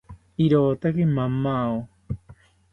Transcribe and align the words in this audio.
Irotaki 0.43 1.05
mamao 1.15 1.77